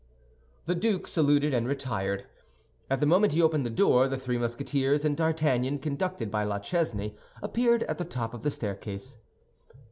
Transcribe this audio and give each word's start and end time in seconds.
The 0.65 0.73
Duke 0.73 1.07
saluted 1.07 1.53
and 1.53 1.67
retired. 1.67 2.25
At 2.89 3.01
the 3.01 3.05
moment 3.05 3.33
he 3.33 3.41
opened 3.43 3.67
the 3.67 3.69
door, 3.69 4.07
the 4.07 4.17
three 4.17 4.39
Musketeers 4.39 5.05
and 5.05 5.15
D'Artagnan, 5.15 5.77
conducted 5.77 6.31
by 6.31 6.43
La 6.43 6.57
Chesnaye, 6.57 7.13
appeared 7.43 7.83
at 7.83 7.99
the 7.99 8.03
top 8.05 8.33
of 8.33 8.41
the 8.41 8.49
staircase. 8.49 9.17